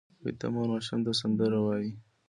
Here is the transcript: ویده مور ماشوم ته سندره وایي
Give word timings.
ویده 0.23 0.47
مور 0.53 0.67
ماشوم 0.71 0.99
ته 1.05 1.11
سندره 1.21 1.59
وایي 1.65 1.91